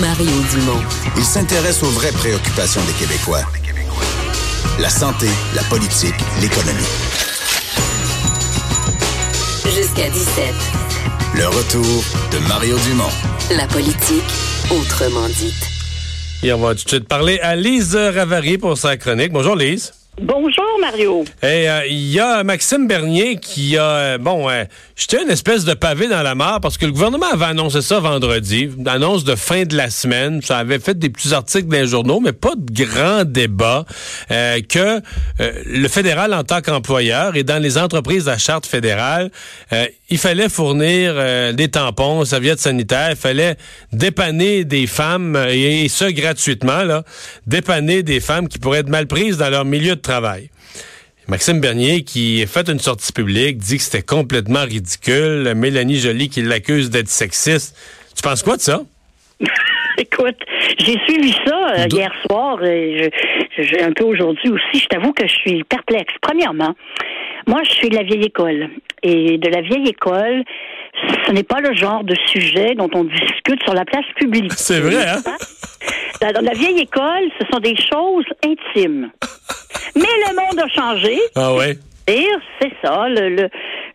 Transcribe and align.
Mario 0.00 0.30
Dumont. 0.50 0.80
Il 1.16 1.24
s'intéresse 1.24 1.82
aux 1.82 1.90
vraies 1.90 2.12
préoccupations 2.12 2.80
des 2.84 2.92
Québécois. 2.92 3.42
La 4.78 4.88
santé, 4.88 5.26
la 5.54 5.62
politique, 5.64 6.14
l'économie. 6.40 6.82
Jusqu'à 9.64 10.08
17. 10.08 10.54
Le 11.36 11.46
retour 11.46 12.04
de 12.32 12.38
Mario 12.48 12.76
Dumont. 12.78 13.10
La 13.56 13.66
politique, 13.66 14.24
autrement 14.70 15.28
dite. 15.28 15.54
Et 16.42 16.52
on 16.52 16.58
va 16.58 16.74
tout 16.74 16.84
de 16.84 16.88
suite 16.88 17.08
parler 17.08 17.38
à 17.40 17.54
Lise 17.54 17.94
Ravary 17.94 18.58
pour 18.58 18.78
sa 18.78 18.96
chronique. 18.96 19.32
Bonjour 19.32 19.56
Lise. 19.56 19.92
Bonjour 20.20 20.78
Mario. 20.78 21.24
Euh, 21.42 21.80
il 21.88 22.12
y 22.12 22.20
a 22.20 22.44
Maxime 22.44 22.86
Bernier 22.86 23.36
qui 23.36 23.78
a 23.78 23.82
euh, 23.82 24.18
bon 24.18 24.50
euh, 24.50 24.64
jeté 24.94 25.16
une 25.22 25.30
espèce 25.30 25.64
de 25.64 25.72
pavé 25.72 26.06
dans 26.06 26.20
la 26.22 26.34
mare 26.34 26.60
parce 26.60 26.76
que 26.76 26.84
le 26.84 26.92
gouvernement 26.92 27.30
avait 27.32 27.46
annoncé 27.46 27.80
ça 27.80 27.98
vendredi, 27.98 28.68
une 28.76 28.86
annonce 28.88 29.24
de 29.24 29.34
fin 29.36 29.62
de 29.62 29.74
la 29.74 29.88
semaine. 29.88 30.42
Ça 30.42 30.58
avait 30.58 30.80
fait 30.80 30.98
des 30.98 31.08
petits 31.08 31.32
articles 31.32 31.66
dans 31.66 31.78
les 31.78 31.86
journaux, 31.86 32.20
mais 32.20 32.34
pas 32.34 32.52
de 32.54 32.84
grand 32.84 33.24
débat 33.24 33.86
que 34.28 35.00
le 35.38 35.88
fédéral 35.88 36.34
en 36.34 36.44
tant 36.44 36.60
qu'employeur 36.60 37.34
et 37.34 37.42
dans 37.42 37.60
les 37.60 37.78
entreprises 37.78 38.28
à 38.28 38.36
charte 38.36 38.66
fédérale, 38.66 39.30
il 40.10 40.18
fallait 40.18 40.50
fournir 40.50 41.14
des 41.54 41.68
tampons, 41.68 42.24
serviettes 42.26 42.60
sanitaires, 42.60 43.10
il 43.10 43.16
fallait 43.16 43.56
dépanner 43.92 44.64
des 44.64 44.86
femmes 44.86 45.42
et, 45.48 45.84
et 45.84 45.88
ça 45.88 46.12
gratuitement 46.12 47.02
dépanner 47.46 48.02
des 48.02 48.20
femmes 48.20 48.48
qui 48.48 48.58
pourraient 48.58 48.80
être 48.80 48.90
mal 48.90 49.06
prises 49.06 49.38
dans 49.38 49.48
leur 49.48 49.64
milieu 49.64 49.96
de 49.96 50.01
travail. 50.02 50.50
Maxime 51.28 51.60
Bernier, 51.60 52.02
qui 52.02 52.42
a 52.42 52.46
fait 52.46 52.68
une 52.68 52.80
sortie 52.80 53.12
publique, 53.12 53.58
dit 53.58 53.76
que 53.76 53.82
c'était 53.82 54.02
complètement 54.02 54.64
ridicule. 54.64 55.52
Mélanie 55.54 55.98
Joly, 55.98 56.28
qui 56.28 56.42
l'accuse 56.42 56.90
d'être 56.90 57.08
sexiste. 57.08 57.76
Tu 58.16 58.22
penses 58.22 58.42
quoi 58.42 58.56
de 58.56 58.62
ça? 58.62 58.82
Écoute, 59.98 60.38
j'ai 60.78 60.98
suivi 61.06 61.32
ça 61.46 61.74
euh, 61.78 61.86
hier 61.90 62.12
soir 62.26 62.64
et 62.64 63.10
je, 63.56 63.84
un 63.84 63.92
peu 63.92 64.04
aujourd'hui 64.04 64.50
aussi. 64.50 64.82
Je 64.82 64.86
t'avoue 64.86 65.12
que 65.12 65.26
je 65.26 65.32
suis 65.32 65.64
perplexe. 65.64 66.14
Premièrement, 66.20 66.74
moi, 67.46 67.60
je 67.64 67.70
suis 67.70 67.88
de 67.88 67.96
la 67.96 68.02
vieille 68.02 68.24
école. 68.24 68.70
Et 69.02 69.38
de 69.38 69.48
la 69.48 69.60
vieille 69.60 69.88
école, 69.88 70.44
ce 71.26 71.32
n'est 71.32 71.42
pas 71.42 71.60
le 71.60 71.74
genre 71.74 72.04
de 72.04 72.14
sujet 72.26 72.74
dont 72.74 72.90
on 72.94 73.04
discute 73.04 73.62
sur 73.64 73.74
la 73.74 73.84
place 73.84 74.04
publique. 74.16 74.52
C'est 74.56 74.80
vrai, 74.80 75.06
hein? 75.06 75.22
Dans 76.20 76.44
la 76.44 76.52
vieille 76.52 76.80
école, 76.80 77.30
ce 77.40 77.46
sont 77.52 77.58
des 77.58 77.76
choses 77.76 78.24
intimes. 78.44 79.10
Mais 79.94 80.02
le 80.02 80.36
monde 80.36 80.60
a 80.60 80.68
changé. 80.68 81.18
Ah 81.34 81.54
ouais? 81.54 81.76
C'est 82.60 82.72
ça, 82.84 83.08
le, 83.08 83.48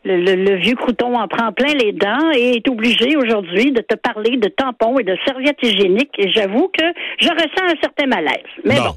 le, 0.05 0.35
le, 0.35 0.55
vieux 0.55 0.75
crouton 0.75 1.15
en 1.15 1.27
prend 1.27 1.51
plein 1.51 1.73
les 1.73 1.91
dents 1.91 2.31
et 2.33 2.57
est 2.57 2.67
obligé 2.69 3.15
aujourd'hui 3.17 3.71
de 3.71 3.81
te 3.81 3.95
parler 3.95 4.37
de 4.37 4.47
tampons 4.47 4.97
et 4.99 5.03
de 5.03 5.15
serviettes 5.25 5.61
hygiéniques. 5.61 6.17
Et 6.17 6.31
j'avoue 6.31 6.69
que 6.69 6.85
je 7.19 7.29
ressens 7.29 7.63
un 7.63 7.81
certain 7.81 8.07
malaise. 8.07 8.43
Mais 8.63 8.77
bon. 8.77 8.95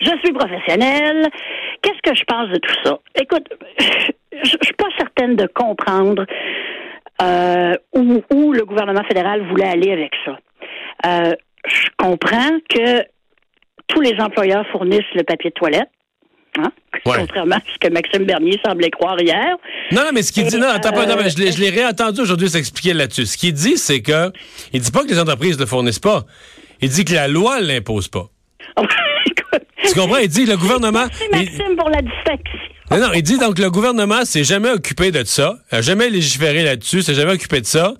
Je 0.00 0.10
suis 0.22 0.32
professionnelle. 0.32 1.28
Qu'est-ce 1.82 2.10
que 2.10 2.16
je 2.16 2.24
pense 2.24 2.48
de 2.48 2.58
tout 2.58 2.74
ça? 2.84 2.98
Écoute, 3.20 3.48
je 3.78 4.56
suis 4.62 4.74
pas 4.74 4.88
certaine 4.98 5.36
de 5.36 5.46
comprendre 5.46 6.26
euh, 7.22 7.74
où, 7.94 8.22
où, 8.32 8.52
le 8.52 8.64
gouvernement 8.64 9.04
fédéral 9.04 9.46
voulait 9.48 9.68
aller 9.68 9.92
avec 9.92 10.12
ça. 10.24 10.38
Euh, 11.06 11.34
je 11.66 11.88
comprends 11.98 12.58
que 12.68 13.02
tous 13.86 14.00
les 14.00 14.18
employeurs 14.20 14.66
fournissent 14.72 15.14
le 15.14 15.22
papier 15.22 15.50
de 15.50 15.54
toilette. 15.54 15.90
Contrairement 17.04 17.56
à 17.56 17.62
ce 17.72 17.78
que 17.78 17.92
Maxime 17.92 18.24
Bernier 18.24 18.58
semblait 18.64 18.90
croire 18.90 19.20
hier. 19.20 19.56
Non, 19.92 20.02
non 20.02 20.10
mais 20.12 20.22
ce 20.22 20.32
qu'il 20.32 20.46
dit, 20.46 20.58
non, 20.58 20.68
attends 20.68 20.92
pas, 20.92 21.06
non, 21.06 21.16
mais 21.16 21.30
je 21.30 21.60
l'ai 21.60 21.70
réentendu 21.70 22.20
aujourd'hui 22.20 22.50
s'expliquer 22.50 22.92
là-dessus. 22.92 23.26
Ce 23.26 23.36
qu'il 23.36 23.52
dit, 23.52 23.76
c'est 23.76 24.02
que, 24.02 24.30
il 24.72 24.80
dit 24.80 24.90
pas 24.90 25.02
que 25.02 25.08
les 25.08 25.18
entreprises 25.18 25.56
ne 25.56 25.62
le 25.62 25.66
fournissent 25.66 25.98
pas. 25.98 26.24
Il 26.80 26.88
dit 26.88 27.04
que 27.04 27.14
la 27.14 27.28
loi 27.28 27.60
ne 27.60 27.66
l'impose 27.66 28.08
pas. 28.08 28.28
tu 29.84 29.94
comprends? 29.94 30.18
Il 30.18 30.28
dit 30.28 30.46
le 30.46 30.56
gouvernement. 30.56 31.06
Merci 31.32 31.56
Maxime 31.58 31.76
pour 31.76 31.88
la 31.90 32.02
distinction. 32.02 32.58
Non, 32.90 32.98
non, 32.98 33.12
il 33.14 33.22
dit 33.22 33.38
donc 33.38 33.58
le 33.58 33.70
gouvernement 33.70 34.24
s'est 34.24 34.42
jamais 34.42 34.70
occupé 34.70 35.12
de 35.12 35.22
ça, 35.22 35.58
a 35.70 35.80
jamais 35.80 36.10
légiféré 36.10 36.64
là-dessus, 36.64 37.02
s'est 37.02 37.14
jamais 37.14 37.32
occupé 37.32 37.60
de 37.60 37.66
ça 37.66 37.94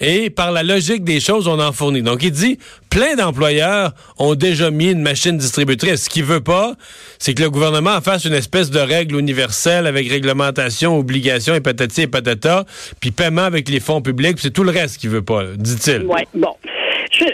et 0.00 0.30
par 0.30 0.52
la 0.52 0.62
logique 0.62 1.04
des 1.04 1.20
choses, 1.20 1.48
on 1.48 1.60
en 1.60 1.72
fournit. 1.72 2.02
Donc, 2.02 2.22
il 2.22 2.30
dit, 2.30 2.58
plein 2.90 3.14
d'employeurs 3.14 3.92
ont 4.18 4.34
déjà 4.34 4.70
mis 4.70 4.90
une 4.92 5.02
machine 5.02 5.36
distributrice. 5.36 6.04
Ce 6.04 6.10
qu'il 6.10 6.24
veut 6.24 6.42
pas, 6.42 6.74
c'est 7.18 7.34
que 7.34 7.42
le 7.42 7.50
gouvernement 7.50 8.00
fasse 8.00 8.24
une 8.24 8.34
espèce 8.34 8.70
de 8.70 8.80
règle 8.80 9.16
universelle 9.18 9.86
avec 9.86 10.08
réglementation, 10.08 10.98
obligation 10.98 11.54
et 11.54 11.60
patati 11.60 12.02
et 12.02 12.06
patata, 12.06 12.64
puis 13.00 13.10
paiement 13.10 13.42
avec 13.42 13.68
les 13.68 13.80
fonds 13.80 14.02
publics, 14.02 14.38
c'est 14.38 14.52
tout 14.52 14.64
le 14.64 14.70
reste 14.70 14.98
qu'il 14.98 15.10
veut 15.10 15.22
pas, 15.22 15.44
dit-il. 15.56 16.04
Oui, 16.06 16.22
bon. 16.34 16.54
Je, 17.12 17.24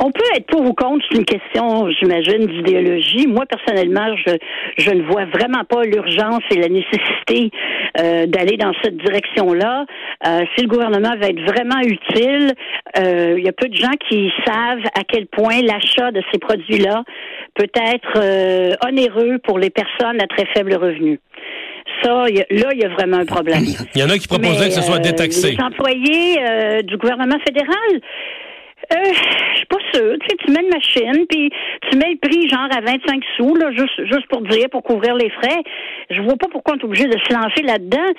on 0.00 0.12
peut 0.12 0.24
être 0.36 0.46
pour 0.46 0.62
ou 0.62 0.74
contre, 0.74 1.04
c'est 1.10 1.18
une 1.18 1.24
question, 1.24 1.90
j'imagine, 1.90 2.46
d'idéologie. 2.46 3.26
Moi, 3.26 3.44
personnellement, 3.46 4.14
je, 4.24 4.36
je 4.78 4.90
ne 4.90 5.02
vois 5.02 5.24
vraiment 5.26 5.64
pas 5.68 5.82
l'urgence 5.82 6.42
et 6.50 6.60
la 6.60 6.68
nécessité 6.68 7.50
euh, 7.98 8.26
d'aller 8.26 8.56
dans 8.56 8.72
cette 8.82 8.96
direction-là. 8.96 9.86
Euh, 10.26 10.44
si 10.54 10.62
le 10.62 10.68
gouvernement 10.68 11.14
va 11.20 11.28
être 11.28 11.40
vraiment 11.42 11.80
utile, 11.80 12.52
euh, 12.98 13.34
il 13.38 13.44
y 13.44 13.48
a 13.48 13.52
peu 13.52 13.68
de 13.68 13.76
gens 13.76 13.94
qui 14.08 14.30
savent 14.44 14.84
à 14.94 15.04
quel 15.06 15.26
point 15.26 15.60
l'achat 15.62 16.10
de 16.10 16.20
ces 16.32 16.38
produits-là 16.38 17.04
peut 17.54 17.70
être 17.74 18.86
onéreux 18.86 19.38
pour 19.44 19.58
les 19.58 19.70
personnes 19.70 20.20
à 20.20 20.26
très 20.26 20.46
faible 20.54 20.74
revenu. 20.74 21.20
Ça, 22.02 22.24
là, 22.26 22.68
il 22.72 22.80
y 22.80 22.84
a 22.84 22.88
vraiment 22.88 23.18
un 23.18 23.26
problème. 23.26 23.64
Il 23.94 24.00
y 24.00 24.04
en 24.04 24.10
a 24.10 24.18
qui 24.18 24.28
proposeraient 24.28 24.68
que 24.68 24.74
ce 24.74 24.82
soit 24.82 24.98
détaxé. 24.98 25.52
Les 25.52 25.60
employés 25.60 26.82
du 26.84 26.96
gouvernement 26.96 27.38
fédéral, 27.44 28.00
euh, 28.92 29.12
je 29.52 29.56
suis 29.56 29.66
pas 29.66 29.78
sûre. 29.92 30.16
Tu 30.20 30.26
sais, 30.28 30.36
tu 30.44 30.52
mets 30.52 30.62
une 30.62 30.70
machine, 30.70 31.26
puis 31.28 31.50
tu 31.90 31.98
mets 31.98 32.12
le 32.12 32.18
prix 32.18 32.48
genre 32.48 32.68
à 32.70 32.80
25 32.80 33.22
sous, 33.36 33.54
là, 33.54 33.70
juste, 33.72 34.04
juste 34.06 34.26
pour 34.28 34.40
dire, 34.42 34.68
pour 34.70 34.82
couvrir 34.82 35.14
les 35.14 35.30
frais. 35.30 35.62
Je 36.10 36.22
vois 36.22 36.36
pas 36.36 36.48
pourquoi 36.50 36.74
on 36.74 36.78
est 36.78 36.84
obligé 36.84 37.04
de 37.04 37.18
se 37.18 37.32
lancer 37.32 37.62
là-dedans. 37.62 38.12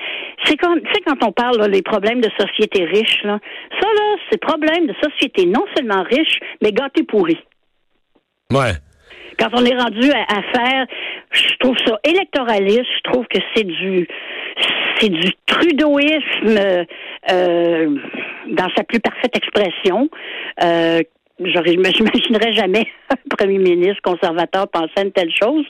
C'est 0.44 0.58
comme, 0.58 0.80
tu 0.82 0.94
sais, 0.94 1.02
quand 1.06 1.26
on 1.26 1.32
parle, 1.32 1.58
là, 1.58 1.68
les 1.68 1.82
problèmes 1.82 2.22
de 2.22 2.30
société 2.40 2.86
riche, 2.86 3.24
là. 3.24 3.40
Ça, 3.80 3.88
là, 3.88 4.16
c'est 4.30 4.40
problème 4.40 4.88
de 4.88 4.94
société 5.02 5.46
non 5.46 5.66
seulement 5.76 6.04
riche, 6.04 6.40
mais 6.62 6.72
gâté 6.72 7.04
pourri. 7.04 7.38
Ouais. 8.52 8.74
Quand 9.40 9.50
on 9.54 9.64
est 9.64 9.76
rendu 9.76 10.12
à, 10.12 10.42
faire, 10.54 10.86
je 11.32 11.56
trouve 11.60 11.78
ça 11.86 11.98
électoraliste, 12.04 12.86
je 12.98 13.12
trouve 13.12 13.26
que 13.28 13.40
c'est 13.56 13.64
du, 13.64 14.08
c'est 15.00 15.10
du 15.10 15.32
trudeauisme, 15.46 16.86
euh, 17.32 17.96
dans 18.52 18.70
sa 18.76 18.84
plus 18.84 19.00
parfaite 19.00 19.36
expression. 19.36 20.10
Euh, 20.64 21.02
je 21.40 21.60
m'imaginerais 22.02 22.54
jamais 22.54 22.88
un 23.10 23.36
premier 23.36 23.60
ministre 23.60 24.02
conservateur 24.04 24.68
penser 24.68 24.92
à 24.98 25.02
une 25.02 25.12
telle 25.12 25.32
chose. 25.32 25.66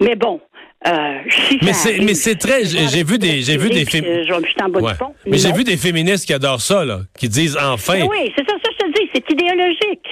Mais 0.00 0.16
bon, 0.16 0.40
euh, 0.86 1.18
mais 1.62 1.72
c'est 1.72 1.98
mais 2.00 2.14
c'est 2.14 2.36
très 2.36 2.64
j'ai 2.64 3.02
vu 3.02 3.18
des 3.18 3.40
j'ai 3.40 3.56
vu 3.56 3.70
des 3.70 3.84
Mais 5.26 5.38
j'ai 5.38 5.52
vu 5.52 5.64
des 5.64 5.76
féministes 5.76 6.26
qui 6.26 6.34
adorent 6.34 6.60
ça 6.60 6.84
là, 6.84 7.00
qui 7.18 7.28
disent 7.28 7.56
enfin. 7.56 8.06
oui, 8.08 8.32
c'est 8.36 8.48
ça, 8.48 8.56
ça 8.62 8.70
je 8.72 8.86
te 8.86 8.92
dis, 8.92 9.10
c'est 9.14 9.30
idéologique. 9.32 10.06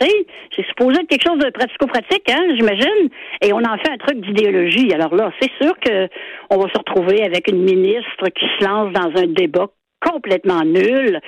C'est 0.00 0.66
supposé 0.66 1.00
être 1.00 1.08
quelque 1.08 1.26
chose 1.26 1.38
de 1.38 1.50
pratico-pratique, 1.50 2.30
hein, 2.30 2.54
j'imagine. 2.56 3.08
Et 3.42 3.52
on 3.52 3.58
en 3.58 3.76
fait 3.78 3.90
un 3.90 3.98
truc 3.98 4.20
d'idéologie. 4.20 4.92
Alors 4.94 5.14
là, 5.14 5.30
c'est 5.40 5.50
sûr 5.60 5.78
que 5.78 6.08
on 6.50 6.58
va 6.58 6.68
se 6.72 6.78
retrouver 6.78 7.22
avec 7.22 7.48
une 7.48 7.62
ministre 7.62 8.28
qui 8.34 8.46
se 8.58 8.64
lance 8.64 8.92
dans 8.92 9.20
un 9.20 9.26
débat 9.26 9.68
complètement 10.00 10.62
nul, 10.64 11.20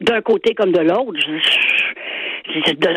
d'un 0.00 0.20
côté 0.22 0.54
comme 0.54 0.72
de 0.72 0.80
l'autre. 0.80 1.20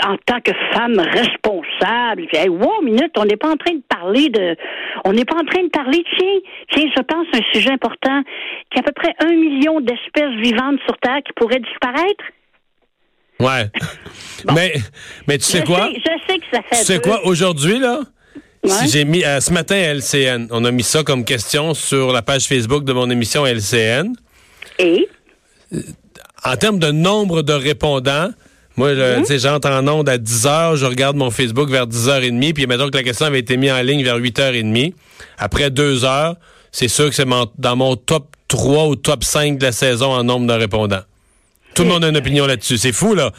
en 0.07 0.17
tant 0.25 0.41
que 0.41 0.51
femme 0.71 0.99
responsable, 0.99 2.27
puis, 2.27 2.37
hey, 2.37 2.49
wow, 2.49 2.81
minute, 2.81 3.11
on 3.17 3.25
n'est 3.25 3.37
pas 3.37 3.49
en 3.49 3.57
train 3.57 3.73
de 3.73 3.83
parler 3.89 4.29
de, 4.29 4.55
on 5.05 5.13
n'est 5.13 5.25
pas 5.25 5.35
en 5.35 5.45
train 5.45 5.63
de 5.63 5.69
parler, 5.69 6.03
tiens, 6.17 6.39
tiens, 6.71 6.89
je 6.95 7.01
pense 7.01 7.27
un 7.33 7.53
sujet 7.53 7.71
important, 7.71 8.23
qu'il 8.69 8.77
y 8.77 8.79
a 8.79 8.79
à 8.79 8.83
peu 8.83 8.93
près 8.93 9.13
un 9.19 9.33
million 9.33 9.81
d'espèces 9.81 10.35
vivantes 10.39 10.79
sur 10.85 10.97
Terre 10.99 11.21
qui 11.25 11.33
pourraient 11.33 11.59
disparaître. 11.59 12.23
Ouais. 13.39 13.69
Mais, 14.53 14.75
mais 15.27 15.37
tu 15.37 15.45
sais 15.45 15.63
quoi? 15.63 15.89
je 15.93 16.11
sais 16.27 16.39
que 16.39 16.45
ça 16.51 16.61
fait. 16.69 16.79
Tu 16.79 16.85
sais 16.85 16.99
quoi? 16.99 17.25
Aujourd'hui, 17.25 17.79
là, 17.79 18.01
si 18.65 18.89
j'ai 18.89 19.05
mis, 19.05 19.23
euh, 19.23 19.39
ce 19.39 19.51
matin 19.51 19.75
à 19.75 19.93
LCN, 19.93 20.47
on 20.51 20.63
a 20.65 20.71
mis 20.71 20.83
ça 20.83 21.03
comme 21.03 21.25
question 21.25 21.73
sur 21.73 22.11
la 22.11 22.21
page 22.21 22.45
Facebook 22.45 22.83
de 22.83 22.93
mon 22.93 23.09
émission 23.09 23.45
LCN. 23.45 24.13
Et? 24.79 25.07
en 26.45 26.55
termes 26.57 26.79
de 26.79 26.91
nombre 26.91 27.41
de 27.41 27.53
répondants, 27.53 28.29
moi, 28.75 28.93
mhm. 28.93 29.25
sais, 29.25 29.39
j'entre 29.39 29.69
en 29.69 29.87
onde 29.87 30.09
à 30.09 30.17
10 30.17 30.45
h, 30.45 30.75
je 30.77 30.85
regarde 30.85 31.15
mon 31.15 31.29
Facebook 31.29 31.69
vers 31.69 31.87
10h30, 31.87 32.53
puis 32.53 32.65
mettons 32.65 32.89
que 32.89 32.97
la 32.97 33.03
question 33.03 33.27
avait 33.27 33.39
été 33.39 33.55
mise 33.55 33.71
en 33.71 33.81
ligne 33.81 34.03
vers 34.03 34.17
8h30. 34.17 34.93
Après 35.37 35.69
deux 35.69 36.05
heures, 36.05 36.35
c'est 36.71 36.87
sûr 36.87 37.09
que 37.09 37.15
c'est 37.15 37.27
dans 37.57 37.75
mon 37.75 37.95
top 37.95 38.35
3 38.47 38.87
ou 38.87 38.95
top 38.95 39.23
5 39.23 39.59
de 39.59 39.65
la 39.65 39.71
saison 39.71 40.11
en 40.11 40.23
nombre 40.23 40.47
de 40.47 40.53
répondants. 40.53 41.03
Tout 41.73 41.83
le 41.83 41.89
monde 41.89 42.03
a 42.03 42.09
une 42.09 42.17
opinion 42.17 42.45
là-dessus. 42.45 42.77
C'est 42.77 42.91
fou, 42.91 43.15
là. 43.15 43.31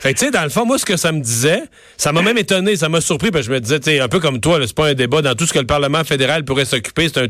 Fait 0.00 0.12
que, 0.12 0.18
tu 0.18 0.24
sais, 0.26 0.30
dans 0.30 0.42
le 0.42 0.48
fond, 0.48 0.64
moi, 0.64 0.78
ce 0.78 0.84
que 0.84 0.96
ça 0.96 1.12
me 1.12 1.20
disait, 1.20 1.62
ça 1.96 2.12
m'a 2.12 2.22
même 2.22 2.38
étonné, 2.38 2.76
ça 2.76 2.88
m'a 2.88 3.00
surpris, 3.00 3.30
parce 3.30 3.46
que 3.46 3.52
je 3.52 3.54
me 3.54 3.60
disais, 3.60 3.80
tu 3.80 3.90
sais, 3.90 4.00
un 4.00 4.08
peu 4.08 4.20
comme 4.20 4.40
toi, 4.40 4.58
c'est 4.66 4.74
pas 4.74 4.88
un 4.88 4.94
débat 4.94 5.22
dans 5.22 5.34
tout 5.34 5.46
ce 5.46 5.52
que 5.52 5.58
le 5.58 5.66
Parlement 5.66 6.04
fédéral 6.04 6.44
pourrait 6.44 6.64
s'occuper. 6.64 7.08
C'est 7.08 7.20
un, 7.20 7.26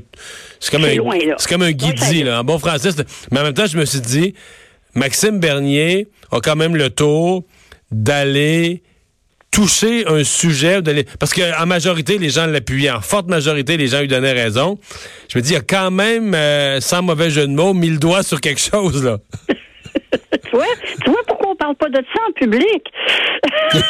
c'est 0.61 0.71
comme 0.71 0.85
un, 0.85 0.97
c'est 1.39 1.49
comme 1.49 1.63
un 1.63 1.73
guidi, 1.73 2.23
là, 2.23 2.41
en 2.41 2.45
bon 2.45 2.59
français. 2.59 2.91
Mais 3.31 3.41
en 3.41 3.45
même 3.45 3.55
temps, 3.55 3.67
je 3.67 3.79
me 3.79 3.85
suis 3.85 4.01
dit, 4.01 4.35
Maxime 4.95 5.41
Bernier 5.41 6.09
a 6.31 6.41
quand 6.41 6.57
même 6.57 6.77
le 6.77 6.91
tour 6.91 7.45
d'aller 7.91 8.83
toucher 9.51 10.07
un 10.07 10.25
sujet, 10.25 10.83
d'aller 10.83 11.05
parce 11.21 11.33
qu'en 11.35 11.67
majorité, 11.67 12.19
les 12.19 12.31
gens 12.31 12.47
l'appuyaient. 12.47 12.91
En 12.91 13.01
forte 13.01 13.29
majorité, 13.29 13.77
les 13.77 13.89
gens 13.89 14.01
lui 14.01 14.09
donnaient 14.09 14.33
raison. 14.33 14.79
Je 15.29 15.39
me 15.39 15.43
dis, 15.43 15.51
il 15.51 15.55
y 15.55 15.57
a 15.57 15.61
quand 15.61 15.91
même, 15.91 16.35
euh, 16.35 16.81
sans 16.81 17.03
mauvais 17.03 17.31
jeu 17.31 17.47
de 17.47 17.53
mots, 17.53 17.75
mis 17.75 17.91
le 17.91 17.99
doigt 17.99 18.23
sur 18.23 18.41
quelque 18.41 18.61
chose, 18.61 19.05
là. 19.05 19.19
tu, 20.53 20.59
vois, 20.59 20.67
tu 21.03 21.11
vois 21.11 21.23
pourquoi 21.27 21.51
on 21.51 21.57
parle 21.57 21.77
pas 21.77 21.89
de 21.89 22.05
ça 22.15 22.23
en 22.29 22.33
public? 22.33 22.93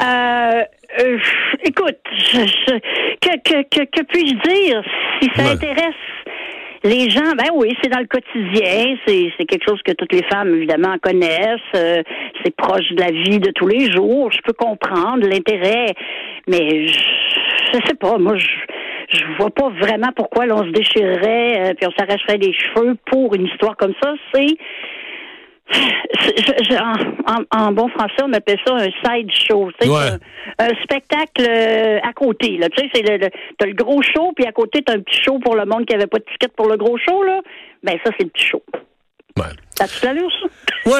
euh, 0.00 0.64
euh, 1.00 1.18
écoute, 1.64 1.98
je, 2.16 2.78
que, 3.20 3.36
que, 3.44 3.62
que, 3.68 3.84
que 3.84 4.02
puis-je 4.04 4.34
dire 4.48 4.82
si 5.20 5.30
ça 5.36 5.50
intéresse 5.50 5.94
les 6.84 7.10
gens, 7.10 7.32
ben 7.36 7.50
oui, 7.54 7.76
c'est 7.82 7.90
dans 7.90 8.00
le 8.00 8.06
quotidien, 8.06 8.96
c'est, 9.06 9.32
c'est 9.36 9.44
quelque 9.44 9.68
chose 9.68 9.80
que 9.84 9.92
toutes 9.92 10.12
les 10.12 10.24
femmes, 10.24 10.54
évidemment, 10.54 10.96
connaissent, 11.00 11.60
euh, 11.76 12.02
c'est 12.42 12.56
proche 12.56 12.90
de 12.90 13.00
la 13.00 13.10
vie 13.10 13.38
de 13.38 13.52
tous 13.52 13.68
les 13.68 13.92
jours, 13.92 14.32
je 14.32 14.40
peux 14.42 14.52
comprendre 14.52 15.28
l'intérêt, 15.28 15.94
mais 16.48 16.88
je, 16.88 16.98
je 17.72 17.78
sais 17.86 17.94
pas, 17.94 18.18
moi, 18.18 18.36
je, 18.36 18.48
je 19.12 19.24
vois 19.38 19.50
pas 19.50 19.68
vraiment 19.68 20.10
pourquoi 20.14 20.46
l'on 20.46 20.64
se 20.64 20.70
déchirerait 20.70 21.70
euh, 21.70 21.74
puis 21.74 21.86
on 21.86 21.92
s'arracherait 21.92 22.38
les 22.38 22.52
cheveux 22.52 22.96
pour 23.06 23.34
une 23.34 23.46
histoire 23.46 23.76
comme 23.76 23.94
ça. 24.02 24.14
C'est 24.34 24.56
en, 27.50 27.72
bon 27.72 27.88
français, 27.88 28.22
on 28.22 28.32
appelle 28.32 28.58
ça 28.66 28.74
un 28.74 28.90
side 29.04 29.30
show. 29.30 29.70
Un, 30.58 30.68
spectacle 30.82 31.46
euh, 31.48 31.98
à 32.02 32.12
côté. 32.12 32.58
Là. 32.58 32.68
Tu 32.68 32.82
sais, 32.82 32.90
c'est 32.92 33.02
le, 33.02 33.30
t'as 33.58 33.66
le 33.66 33.74
gros 33.74 34.02
show, 34.02 34.32
puis 34.36 34.44
à 34.46 34.52
côté, 34.52 34.82
t'as 34.84 34.94
un 34.94 35.00
petit 35.00 35.22
show 35.22 35.38
pour 35.38 35.56
le 35.56 35.64
monde 35.64 35.86
qui 35.86 35.94
avait 35.94 36.06
pas 36.06 36.18
de 36.18 36.24
ticket 36.24 36.48
pour 36.54 36.68
le 36.68 36.76
gros 36.76 36.98
show. 36.98 37.22
Là. 37.22 37.40
Ben, 37.82 37.96
ça, 38.04 38.10
c'est 38.18 38.24
le 38.24 38.30
petit 38.30 38.46
show. 38.46 38.62
Ouais. 39.38 39.44
L'allure? 40.02 40.30
Oui, 40.86 40.92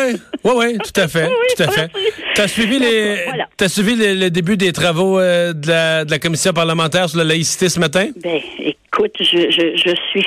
oui, 0.44 0.52
oui, 0.56 0.78
tout 0.78 1.00
à 1.00 1.08
fait. 1.08 1.28
tout 1.56 1.62
à 1.62 1.68
fait. 1.68 1.90
T'as 2.34 2.48
suivi, 2.48 2.78
les, 2.78 3.18
as 3.60 3.68
suivi 3.68 3.96
le, 3.96 4.30
début 4.30 4.56
des 4.56 4.72
travaux 4.72 5.18
euh, 5.18 5.52
de, 5.52 5.68
la, 5.68 6.04
de, 6.04 6.10
la, 6.10 6.18
commission 6.18 6.52
parlementaire 6.52 7.08
sur 7.08 7.18
la 7.18 7.24
laïcité 7.24 7.68
ce 7.68 7.80
matin? 7.80 8.08
Ben, 8.22 8.40
écoute, 8.60 9.14
je, 9.18 9.50
je, 9.50 9.76
je 9.76 9.94
suis 10.10 10.24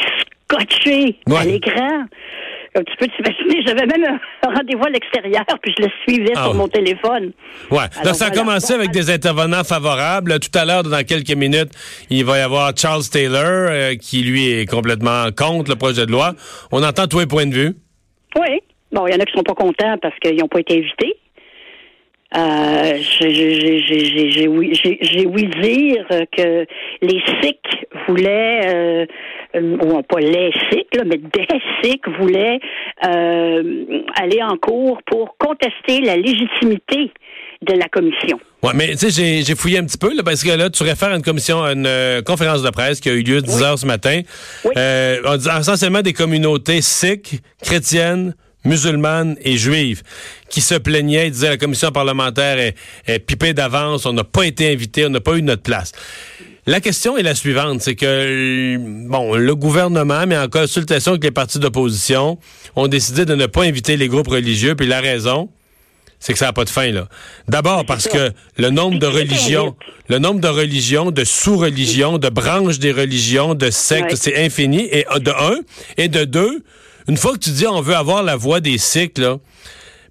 scotché 0.48 1.18
à 1.34 1.46
l'écran 1.46 2.06
tu 2.84 2.98
peux 2.98 3.08
t'imaginer, 3.08 3.64
j'avais 3.66 3.86
même 3.86 4.20
un 4.44 4.54
rendez-vous 4.54 4.84
à 4.84 4.90
l'extérieur, 4.90 5.46
puis 5.62 5.74
je 5.78 5.84
le 5.84 5.90
suivais 6.04 6.34
sur 6.34 6.52
ah. 6.52 6.54
mon 6.54 6.68
téléphone. 6.68 7.32
Ouais. 7.72 8.14
ça 8.14 8.26
a 8.26 8.32
commencé 8.32 8.74
avec 8.74 8.92
des 8.92 9.10
intervenants 9.10 9.64
favorables. 9.64 10.40
Tout 10.40 10.58
à 10.58 10.66
l'heure, 10.66 10.84
dans 10.84 11.06
quelques 11.06 11.32
minutes, 11.32 11.72
il 12.10 12.26
va 12.26 12.38
y 12.38 12.42
avoir 12.42 12.74
Charles 12.76 13.06
Taylor, 13.10 13.44
euh, 13.44 13.96
qui 13.96 14.24
lui 14.24 14.50
est 14.50 14.66
complètement 14.66 15.28
contre 15.36 15.70
le 15.70 15.76
projet 15.76 16.06
de 16.06 16.12
loi. 16.12 16.34
On 16.72 16.84
entend 16.84 17.08
tous 17.08 17.20
les 17.20 17.28
points 17.28 17.46
de 17.46 17.54
vue. 17.54 17.76
Oui. 18.40 18.62
Bon, 18.92 19.08
il 19.08 19.14
y 19.14 19.16
en 19.16 19.20
a 19.20 19.26
qui 19.26 19.34
sont 19.34 19.44
pas 19.44 19.54
contents 19.54 19.98
parce 20.02 20.18
qu'ils 20.20 20.38
n'ont 20.38 20.48
pas 20.48 20.60
été 20.60 20.78
invités. 20.78 21.18
Euh, 22.36 22.98
j'ai 23.22 24.48
ouï 24.48 25.48
dire 25.62 26.06
que 26.36 26.66
les 27.02 27.22
Sikhs 27.42 27.88
voulaient, 28.08 29.06
euh, 29.56 29.78
ou 29.82 30.02
pas 30.02 30.20
les 30.20 30.52
Sikhs, 30.70 31.02
mais 31.06 31.18
des 31.18 31.48
Sikhs 31.82 32.08
voulaient 32.20 32.60
euh, 33.06 34.02
aller 34.20 34.42
en 34.44 34.58
cours 34.58 35.02
pour 35.06 35.38
contester 35.38 36.02
la 36.02 36.18
légitimité 36.18 37.12
de 37.66 37.74
la 37.74 37.88
commission. 37.90 38.40
Oui, 38.64 38.72
mais 38.74 38.96
tu 38.96 39.12
sais, 39.12 39.44
j'ai 39.44 39.56
fouillé 39.56 39.80
un 39.80 39.86
petit 39.86 39.98
peu, 39.98 40.16
là, 40.16 40.24
parce 40.24 40.44
que 40.44 40.50
là, 40.50 40.70
tu 40.70 40.84
réfères 40.84 41.10
à 41.10 41.16
une 41.16 41.22
commission, 41.22 41.64
à 41.64 41.74
une 41.74 41.86
euh, 41.86 42.22
conférence 42.22 42.64
de 42.64 42.70
presse 42.70 43.00
qui 43.00 43.10
a 43.10 43.14
eu 43.14 43.22
lieu 43.22 43.42
10 43.42 43.62
heures 43.62 43.80
ce 43.80 43.86
matin. 43.86 44.22
Oui. 44.64 44.72
Euh, 44.78 45.38
essentiellement 45.60 46.02
des 46.02 46.14
communautés 46.14 46.82
sikhs, 46.82 47.42
chrétiennes, 47.62 48.34
musulmanes 48.64 49.38
et 49.44 49.58
juives 49.58 50.02
qui 50.50 50.62
se 50.62 50.76
plaignaient, 50.76 51.30
disaient 51.30 51.50
la 51.50 51.58
commission 51.58 51.92
parlementaire 51.92 52.58
est, 52.58 52.76
est 53.06 53.20
pipée 53.20 53.54
d'avance, 53.54 54.06
on 54.06 54.14
n'a 54.14 54.24
pas 54.24 54.44
été 54.44 54.72
invité, 54.72 55.06
on 55.06 55.10
n'a 55.10 55.22
pas 55.22 55.38
eu 55.38 55.44
notre 55.44 55.62
place. 55.62 55.92
La 56.68 56.82
question 56.82 57.16
est 57.16 57.22
la 57.22 57.36
suivante, 57.36 57.82
c'est 57.82 57.94
que 57.94 58.78
bon, 59.08 59.36
le 59.36 59.56
gouvernement, 59.56 60.26
mais 60.28 60.36
en 60.36 60.48
consultation 60.48 61.12
avec 61.12 61.24
les 61.24 61.30
partis 61.30 61.60
d'opposition, 61.60 62.40
ont 62.76 62.88
décidé 62.88 63.26
de 63.26 63.36
ne 63.36 63.46
pas 63.46 63.66
inviter 63.66 63.98
les 63.98 64.08
groupes 64.08 64.30
religieux, 64.30 64.74
puis 64.74 64.88
la 64.88 65.00
raison, 65.00 65.50
c'est 66.26 66.34
que 66.34 66.40
ça 66.40 66.46
n'a 66.46 66.54
pas 66.54 66.66
de 66.66 66.70
fin 66.70 66.92
là. 66.92 67.08
D'abord 67.48 67.86
parce 67.86 68.08
que 68.08 68.32
le 68.58 68.70
nombre 68.72 68.98
de 68.98 69.06
religions, 69.06 69.76
le 70.10 70.18
nombre 70.18 70.40
de 70.40 70.48
religions, 70.48 71.12
de 71.12 71.24
sous-religions, 71.24 72.18
de 72.18 72.30
branches 72.30 72.80
des 72.80 72.92
religions, 72.92 73.54
de 73.54 73.70
sectes, 73.70 74.16
c'est 74.16 74.44
infini 74.44 74.88
et 74.92 75.06
de 75.20 75.30
un 75.30 75.60
et 75.98 76.08
de 76.08 76.26
deux, 76.26 76.64
une 77.08 77.18
fois 77.18 77.34
que 77.34 77.38
tu 77.40 77.52
dis 77.52 77.68
on 77.68 77.80
veut 77.80 77.96
avoir 77.96 78.24
la 78.24 78.36
voix 78.36 78.60
des 78.60 78.80
cycles, 78.80 79.22
là, 79.22 79.38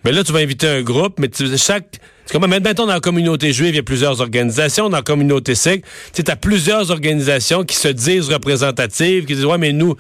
mais 0.04 0.12
là, 0.12 0.22
tu 0.22 0.32
vas 0.32 0.40
inviter 0.40 0.68
un 0.68 0.82
groupe, 0.82 1.18
mais 1.18 1.28
tu, 1.28 1.46
chaque. 1.56 1.98
C'est 2.26 2.38
comme 2.38 2.48
maintenant 2.48 2.72
dans 2.72 2.86
la 2.86 3.00
communauté 3.00 3.52
juive, 3.52 3.70
il 3.70 3.76
y 3.76 3.80
a 3.80 3.82
plusieurs 3.82 4.20
organisations. 4.20 4.88
Dans 4.88 4.98
la 4.98 5.02
communauté 5.02 5.54
sikh, 5.54 5.84
tu 6.12 6.22
as 6.26 6.36
plusieurs 6.36 6.90
organisations 6.90 7.64
qui 7.64 7.76
se 7.76 7.88
disent 7.88 8.28
représentatives, 8.28 9.24
qui 9.24 9.34
disent 9.34 9.44
Ouais, 9.44 9.58
mais 9.58 9.72
nous. 9.72 9.96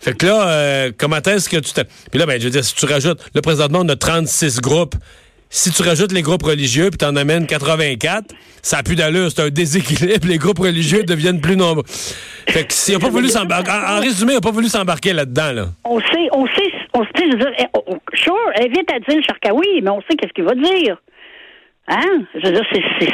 Fait 0.00 0.14
que 0.14 0.26
là, 0.26 0.48
euh, 0.48 0.92
comment 0.96 1.16
est-ce 1.16 1.48
que 1.48 1.56
tu 1.56 1.72
t'es. 1.72 1.84
Puis 2.10 2.18
là, 2.18 2.26
ben, 2.26 2.40
je 2.40 2.44
veux 2.44 2.50
dire, 2.50 2.64
si 2.64 2.74
tu 2.74 2.86
rajoutes. 2.86 3.20
Là, 3.34 3.42
présentement, 3.42 3.80
on 3.82 3.88
a 3.88 3.96
36 3.96 4.60
groupes. 4.60 4.94
Si 5.56 5.70
tu 5.70 5.88
rajoutes 5.88 6.10
les 6.10 6.22
groupes 6.22 6.42
religieux 6.42 6.90
puis 6.90 6.98
t'en 6.98 7.14
amènes 7.14 7.46
84, 7.46 8.24
ça 8.60 8.78
n'a 8.78 8.82
plus 8.82 8.96
d'allure. 8.96 9.30
C'est 9.30 9.42
un 9.42 9.50
déséquilibre. 9.50 10.26
Les 10.28 10.36
groupes 10.36 10.58
religieux 10.58 11.04
deviennent 11.04 11.40
plus 11.40 11.56
nombreux. 11.56 11.84
Fait 11.86 12.64
que 12.64 12.92
n'a 12.92 12.98
pas 12.98 13.08
voulu 13.08 13.28
s'embarquer. 13.28 13.70
En, 13.70 14.00
résumé, 14.00 14.32
il 14.32 14.34
n'a 14.34 14.40
pas 14.40 14.50
voulu 14.50 14.66
s'embarquer 14.66 15.12
là-dedans, 15.12 15.52
là. 15.52 15.66
On 15.84 16.00
sait, 16.00 16.28
on 16.32 16.44
sait, 16.48 16.72
on 16.92 17.04
sait, 17.04 17.30
je 17.30 17.36
veux 17.36 17.38
dire, 17.38 17.52
eh, 17.60 17.66
oh, 17.72 17.84
oh, 17.86 17.96
sure, 18.14 18.34
invite 18.58 18.90
Adil 18.90 19.22
Sharkawi, 19.24 19.80
mais 19.80 19.90
on 19.90 20.00
sait 20.10 20.16
qu'est-ce 20.16 20.32
qu'il 20.32 20.42
va 20.42 20.56
dire. 20.56 20.96
Hein? 21.86 22.24
Je 22.34 22.48
veux 22.48 22.52
dire, 22.52 22.66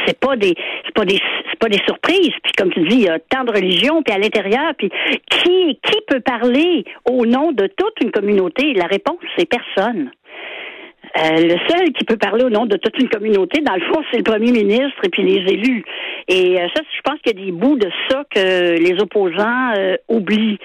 c'est 0.07 0.19
pas 0.19 0.35
des 0.35 0.55
c'est 0.85 0.95
pas 0.95 1.05
des 1.05 1.19
c'est 1.51 1.59
pas 1.59 1.69
des 1.69 1.81
surprises. 1.85 2.33
Puis 2.43 2.53
comme 2.57 2.71
tu 2.71 2.87
dis, 2.87 2.95
il 2.95 3.01
y 3.01 3.09
a 3.09 3.19
tant 3.19 3.43
de 3.43 3.51
religions, 3.51 4.01
puis 4.01 4.15
à 4.15 4.17
l'intérieur, 4.17 4.73
puis 4.79 4.89
qui 5.29 5.79
qui 5.83 5.97
peut 6.07 6.21
parler 6.21 6.85
au 7.07 7.23
nom 7.27 7.51
de 7.51 7.67
toute 7.67 8.01
une 8.01 8.09
communauté? 8.09 8.73
La 8.73 8.87
réponse, 8.87 9.19
c'est 9.37 9.47
personne. 9.47 10.09
Euh, 11.17 11.41
le 11.41 11.57
seul 11.67 11.91
qui 11.91 12.05
peut 12.05 12.17
parler 12.17 12.43
au 12.45 12.49
nom 12.49 12.65
de 12.65 12.77
toute 12.77 12.97
une 12.97 13.09
communauté, 13.09 13.61
dans 13.61 13.75
le 13.75 13.81
fond, 13.81 14.01
c'est 14.11 14.17
le 14.17 14.23
premier 14.23 14.51
ministre 14.51 14.99
et 15.03 15.09
puis 15.09 15.23
les 15.23 15.51
élus. 15.51 15.83
Et 16.27 16.59
euh, 16.59 16.67
ça, 16.73 16.81
je 16.95 17.01
pense 17.03 17.19
qu'il 17.21 17.37
y 17.37 17.41
a 17.41 17.45
des 17.45 17.51
bouts 17.51 17.77
de 17.77 17.89
ça 18.09 18.23
que 18.33 18.77
les 18.77 19.01
opposants 19.01 19.73
euh, 19.77 19.97
oublient. 20.07 20.57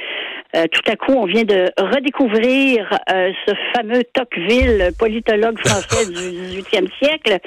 tout 0.52 0.90
à 0.90 0.96
coup, 0.96 1.12
on 1.12 1.26
vient 1.26 1.44
de 1.44 1.70
redécouvrir 1.76 2.88
ce 3.08 3.52
fameux 3.74 4.02
Tocqueville, 4.14 4.90
politologue 4.98 5.58
français 5.58 6.06
du 6.06 6.60
18e 6.60 6.88
siècle, 7.02 7.38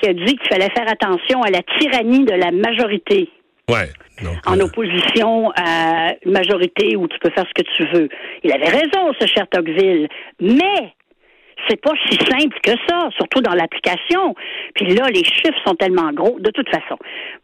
qui 0.00 0.08
a 0.08 0.12
dit 0.12 0.36
qu'il 0.36 0.48
fallait 0.48 0.70
faire 0.70 0.88
attention 0.88 1.42
à 1.42 1.50
la 1.50 1.62
tyrannie 1.78 2.24
de 2.24 2.34
la 2.34 2.52
majorité. 2.52 3.28
Ouais. 3.68 3.88
en 4.46 4.60
opposition 4.60 5.50
à 5.56 6.14
une 6.24 6.30
majorité 6.30 6.94
où 6.94 7.08
tu 7.08 7.18
peux 7.18 7.30
faire 7.30 7.44
ce 7.48 7.62
que 7.62 7.68
tu 7.76 7.84
veux. 7.92 8.08
Il 8.44 8.52
avait 8.52 8.68
raison, 8.68 9.12
ce 9.18 9.26
cher 9.26 9.48
Tocqueville. 9.48 10.08
Mais 10.40 10.94
c'est 11.68 11.80
pas 11.80 11.92
si 12.08 12.16
simple 12.16 12.56
que 12.62 12.72
ça, 12.88 13.08
surtout 13.16 13.40
dans 13.40 13.54
l'application. 13.54 14.34
Puis 14.74 14.94
là, 14.94 15.08
les 15.08 15.24
chiffres 15.24 15.58
sont 15.64 15.74
tellement 15.74 16.12
gros. 16.12 16.38
De 16.38 16.50
toute 16.50 16.68
façon, 16.68 16.98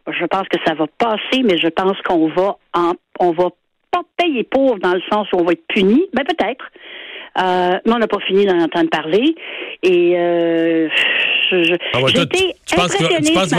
je 0.06 0.24
pense 0.26 0.48
que 0.48 0.58
ça 0.64 0.74
va 0.74 0.86
passer, 0.98 1.42
mais 1.44 1.58
je 1.58 1.68
pense 1.68 2.00
qu'on 2.02 2.28
va 2.28 2.56
en, 2.74 2.92
on 3.18 3.32
va 3.32 3.50
pas 3.90 4.02
payer 4.16 4.44
pauvre 4.44 4.78
dans 4.78 4.94
le 4.94 5.02
sens 5.10 5.28
où 5.32 5.38
on 5.38 5.44
va 5.44 5.52
être 5.52 5.66
puni. 5.68 6.06
Ben 6.12 6.24
peut-être. 6.24 6.64
Euh, 7.38 7.78
mais 7.86 7.92
on 7.92 7.98
n'a 7.98 8.08
pas 8.08 8.20
fini 8.20 8.44
d'en 8.44 8.58
entendre 8.58 8.90
parler. 8.90 9.34
Et 9.82 10.18
euh, 10.18 10.88
je, 11.50 11.76
ah 11.94 12.00
matin 12.00 12.24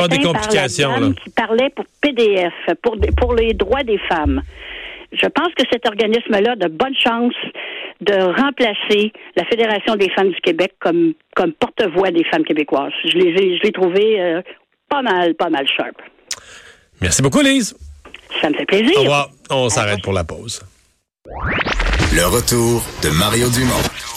des 0.08 0.24
complications, 0.24 0.90
par 0.90 1.00
la 1.00 1.00
dame 1.00 1.16
qui 1.16 1.30
parlait 1.32 1.70
pour 1.76 1.86
PDF, 2.02 2.54
pour, 2.82 2.96
pour 3.18 3.34
les 3.34 3.54
droits 3.54 3.84
des 3.84 3.98
femmes. 3.98 4.44
Je 5.12 5.28
pense 5.28 5.50
que 5.56 5.64
cet 5.72 5.88
organisme-là 5.88 6.52
a 6.52 6.56
de 6.56 6.68
bonnes 6.68 6.96
chances 6.96 7.36
de 8.02 8.14
remplacer 8.14 9.12
la 9.36 9.46
Fédération 9.46 9.96
des 9.96 10.10
femmes 10.10 10.30
du 10.30 10.42
Québec 10.42 10.74
comme, 10.80 11.14
comme 11.36 11.54
porte-voix 11.54 12.12
des 12.12 12.24
femmes 12.26 12.44
québécoises. 12.44 12.92
Je 13.06 13.18
l'ai, 13.18 13.58
je 13.58 13.64
l'ai 13.64 13.72
trouvé 13.72 14.22
euh, 14.22 14.42
pas 14.90 15.02
mal, 15.02 15.36
pas 15.36 15.50
mal 15.50 15.68
sharp. 15.68 15.96
Merci 17.02 17.22
beaucoup, 17.22 17.42
Lise. 17.42 17.76
Ça 18.42 18.50
me 18.50 18.56
fait 18.56 18.66
plaisir. 18.66 18.98
Au 18.98 19.02
revoir. 19.02 19.30
On 19.50 19.70
s'arrête 19.70 20.02
pour 20.02 20.14
la 20.14 20.24
pause. 20.24 20.62
Le 21.26 22.26
retour 22.26 22.84
de 23.04 23.10
Mario 23.18 23.50
Dumont. 23.50 24.13